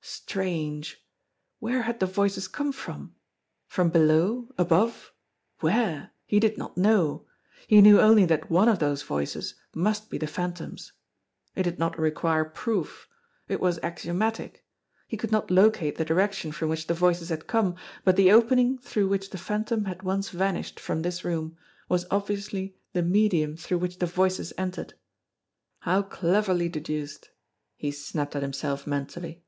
Strange! 0.00 1.04
Where 1.58 1.82
had 1.82 1.98
the 1.98 2.06
voices 2.06 2.46
come 2.46 2.70
from? 2.70 3.16
From 3.66 3.90
below, 3.90 4.48
above 4.56 5.12
where? 5.58 6.12
He 6.24 6.38
did 6.38 6.56
not 6.56 6.76
know. 6.76 7.26
He 7.66 7.80
knew 7.80 8.00
only 8.00 8.24
that 8.26 8.48
one 8.48 8.68
of 8.68 8.78
those 8.78 9.02
voices 9.02 9.56
must 9.74 10.08
be 10.08 10.16
the 10.16 10.28
Phantom's. 10.28 10.92
It 11.56 11.64
did 11.64 11.80
not 11.80 11.98
require 11.98 12.44
proof. 12.44 13.08
It 13.48 13.58
was 13.60 13.80
axiomatic. 13.82 14.64
He 15.08 15.16
could 15.16 15.32
not 15.32 15.50
locate 15.50 15.96
the 15.96 16.04
direction 16.04 16.52
from 16.52 16.68
which 16.68 16.86
the 16.86 16.94
voices 16.94 17.30
had 17.30 17.48
come, 17.48 17.74
but 18.04 18.14
the 18.14 18.30
open 18.30 18.60
ing 18.60 18.78
through 18.78 19.08
which 19.08 19.30
the 19.30 19.36
Phantom 19.36 19.86
had 19.86 20.04
once 20.04 20.28
vanished 20.30 20.78
from 20.78 21.02
this 21.02 21.24
room 21.24 21.56
was 21.88 22.06
obviously 22.08 22.76
the 22.92 23.02
medium 23.02 23.56
through 23.56 23.78
which 23.78 23.98
the 23.98 24.06
voices 24.06 24.52
entered. 24.56 24.94
How 25.80 26.02
cleverly 26.02 26.68
deduced! 26.68 27.30
He 27.74 27.90
snapped 27.90 28.36
at 28.36 28.42
himself 28.42 28.86
mentally. 28.86 29.42